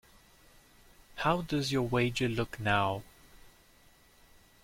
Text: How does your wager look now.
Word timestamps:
How 1.17 1.43
does 1.43 1.71
your 1.71 1.83
wager 1.87 2.27
look 2.27 2.59
now. 2.59 3.03